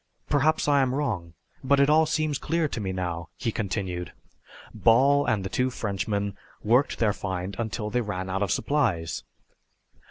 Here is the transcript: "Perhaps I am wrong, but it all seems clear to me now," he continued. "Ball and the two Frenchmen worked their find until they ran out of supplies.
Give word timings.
"Perhaps 0.27 0.67
I 0.67 0.81
am 0.81 0.95
wrong, 0.95 1.35
but 1.63 1.79
it 1.79 1.87
all 1.87 2.07
seems 2.07 2.39
clear 2.39 2.67
to 2.67 2.81
me 2.81 2.91
now," 2.91 3.29
he 3.37 3.51
continued. 3.51 4.13
"Ball 4.73 5.27
and 5.27 5.43
the 5.43 5.47
two 5.47 5.69
Frenchmen 5.69 6.35
worked 6.63 6.97
their 6.97 7.13
find 7.13 7.55
until 7.59 7.91
they 7.91 8.01
ran 8.01 8.27
out 8.27 8.41
of 8.41 8.49
supplies. 8.49 9.21